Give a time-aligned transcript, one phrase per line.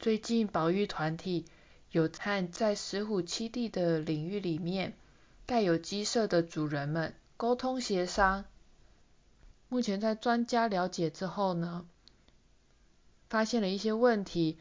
[0.00, 1.44] 最近保育团体
[1.90, 4.94] 有和在石虎栖地的领域里面
[5.44, 8.46] 盖有鸡舍的主人们沟通协商。
[9.68, 11.84] 目前在专家了解之后呢，
[13.28, 14.58] 发现了一些问题。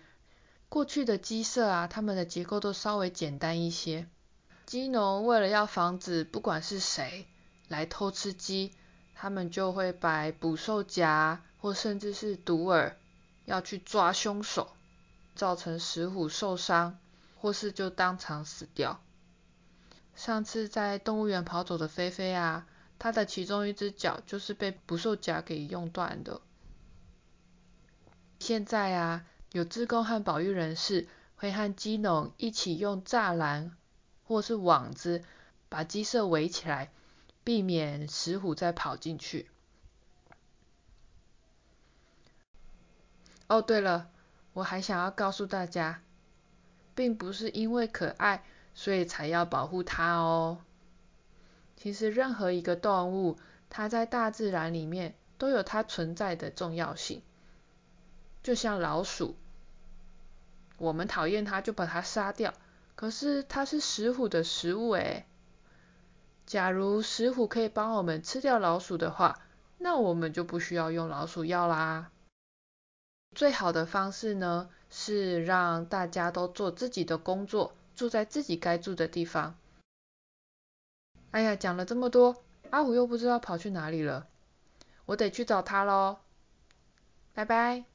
[0.68, 4.08] 过去的鸡舍啊，它们的结构都稍微简单一些。
[4.66, 7.26] 鸡农为了要防止不管是谁
[7.70, 8.74] 来偷吃鸡，
[9.16, 12.96] 他们就会摆捕兽夹或甚至是毒饵，
[13.46, 14.74] 要去抓凶手。
[15.40, 17.00] 造成石虎受伤，
[17.40, 19.00] 或是就当场死掉。
[20.14, 22.68] 上次在动物园跑走的菲菲啊，
[23.00, 26.42] 它的其中一只脚就是被捕兽夹给用断的。
[28.40, 31.08] 现在啊，有志工和保育人士
[31.38, 33.78] 会和鸡农一起用栅栏
[34.26, 35.24] 或是网子
[35.70, 36.92] 把鸡舍围起来，
[37.46, 39.50] 避免石虎再跑进去。
[43.48, 44.10] 哦，对了。
[44.54, 46.02] 我还想要告诉大家，
[46.96, 50.60] 并不是因为可爱，所以才要保护它哦。
[51.76, 53.38] 其实任何一个动物，
[53.70, 57.22] 它在大自然里面都有它存在的重要性。
[58.44, 59.36] 就像老鼠，
[60.78, 62.54] 我们讨厌它就把它杀掉，
[62.96, 65.26] 可是它是石虎的食物诶。
[66.46, 69.40] 假如石虎可以帮我们吃掉老鼠的话，
[69.78, 72.10] 那我们就不需要用老鼠药啦。
[73.40, 79.56] 最好的方式呢，是让大家都做自己的工作，住在自己该住的地方。
[81.32, 84.28] 哎呀，讲了这么多，阿虎又不知道跑去哪里了，
[85.06, 86.18] 我得去找他喽。
[87.34, 87.86] 拜拜。